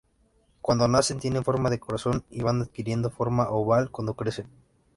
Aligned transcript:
Cuando 0.61 0.87
nacen 0.87 1.19
tienen 1.19 1.43
forma 1.43 1.69
de 1.69 1.79
corazón 1.79 2.25
y 2.31 2.41
van 2.41 2.63
adquiriendo 2.63 3.11
forma 3.11 3.51
oval 3.51 3.91
cuando 3.91 4.15
crecen. 4.15 4.47